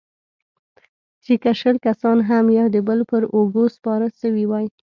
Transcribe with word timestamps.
چې 1.23 1.33
که 1.43 1.51
شل 1.59 1.75
کسان 1.85 2.17
هم 2.29 2.45
يو 2.57 2.67
د 2.75 2.77
بل 2.87 2.99
پر 3.09 3.21
اوږو 3.35 3.65
سپاره 3.75 4.07
سوي 4.21 4.45
واى. 4.47 4.65